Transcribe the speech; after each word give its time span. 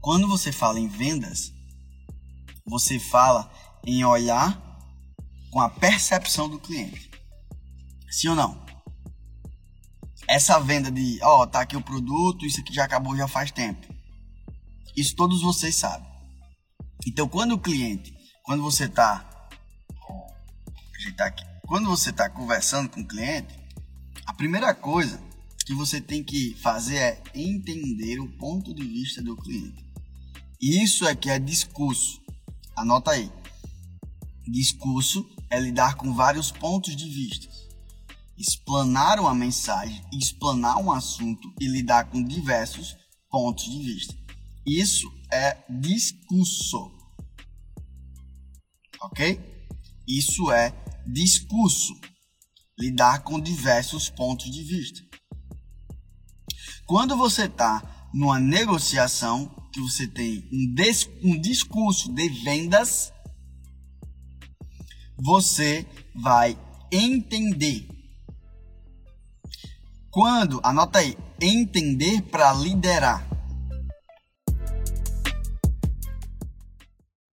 Quando 0.00 0.26
você 0.26 0.50
fala 0.50 0.80
em 0.80 0.88
vendas, 0.88 1.52
você 2.64 2.98
fala 2.98 3.52
em 3.84 4.02
olhar 4.04 4.58
com 5.50 5.60
a 5.60 5.68
percepção 5.68 6.48
do 6.48 6.58
cliente. 6.58 7.10
Sim 8.10 8.28
ou 8.28 8.34
não? 8.34 8.64
Essa 10.26 10.58
venda 10.58 10.90
de, 10.90 11.18
ó, 11.22 11.42
oh, 11.42 11.46
tá 11.46 11.60
aqui 11.60 11.76
o 11.76 11.82
produto, 11.82 12.46
isso 12.46 12.60
aqui 12.60 12.72
já 12.72 12.84
acabou 12.84 13.16
já 13.16 13.28
faz 13.28 13.50
tempo. 13.50 13.86
Isso 14.96 15.14
todos 15.14 15.42
vocês 15.42 15.76
sabem. 15.76 16.08
Então, 17.06 17.28
quando 17.28 17.52
o 17.52 17.58
cliente, 17.58 18.14
quando 18.42 18.62
você 18.62 18.88
tá, 18.88 19.48
tá 21.16 21.24
aqui, 21.26 21.44
quando 21.66 21.88
você 21.88 22.12
tá 22.12 22.30
conversando 22.30 22.88
com 22.88 23.00
o 23.00 23.06
cliente, 23.06 23.58
a 24.26 24.32
primeira 24.32 24.74
coisa 24.74 25.20
que 25.66 25.74
você 25.74 26.00
tem 26.00 26.24
que 26.24 26.54
fazer 26.62 26.96
é 26.96 27.22
entender 27.34 28.18
o 28.18 28.28
ponto 28.38 28.74
de 28.74 28.82
vista 28.82 29.20
do 29.20 29.36
cliente. 29.36 29.89
Isso 30.60 31.06
é 31.06 31.16
que 31.16 31.30
é 31.30 31.38
discurso. 31.38 32.20
Anota 32.76 33.12
aí. 33.12 33.32
Discurso 34.46 35.26
é 35.48 35.58
lidar 35.58 35.94
com 35.94 36.12
vários 36.12 36.52
pontos 36.52 36.94
de 36.94 37.08
vista. 37.08 37.48
Explanar 38.36 39.18
uma 39.18 39.34
mensagem, 39.34 40.04
explanar 40.12 40.76
um 40.76 40.92
assunto 40.92 41.50
e 41.58 41.66
lidar 41.66 42.10
com 42.10 42.22
diversos 42.22 42.94
pontos 43.30 43.64
de 43.64 43.82
vista. 43.82 44.14
Isso 44.66 45.10
é 45.32 45.56
discurso. 45.70 46.92
Ok? 49.00 49.40
Isso 50.06 50.52
é 50.52 50.74
discurso. 51.06 51.98
Lidar 52.78 53.22
com 53.22 53.40
diversos 53.40 54.10
pontos 54.10 54.50
de 54.50 54.62
vista. 54.62 55.00
Quando 56.84 57.16
você 57.16 57.44
está 57.44 58.10
numa 58.12 58.38
negociação, 58.38 59.59
que 59.72 59.80
você 59.80 60.06
tem 60.06 60.48
um, 60.52 60.74
des, 60.74 61.08
um 61.22 61.40
discurso 61.40 62.12
de 62.12 62.28
vendas, 62.28 63.12
você 65.16 65.86
vai 66.14 66.58
entender. 66.90 67.86
Quando, 70.10 70.60
anota 70.62 70.98
aí, 70.98 71.16
entender 71.40 72.22
para 72.22 72.52
liderar. 72.52 73.26